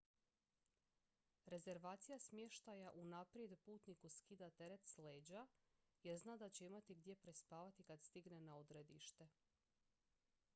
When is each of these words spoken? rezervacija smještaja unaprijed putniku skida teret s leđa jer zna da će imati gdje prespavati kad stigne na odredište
rezervacija 1.53 2.17
smještaja 2.19 2.91
unaprijed 3.01 3.53
putniku 3.65 4.09
skida 4.15 4.49
teret 4.61 4.87
s 4.93 4.97
leđa 4.97 5.45
jer 6.03 6.17
zna 6.23 6.37
da 6.37 6.49
će 6.49 6.65
imati 6.65 6.95
gdje 6.95 7.15
prespavati 7.15 7.83
kad 7.83 8.03
stigne 8.03 8.39
na 8.41 8.57
odredište 8.57 9.27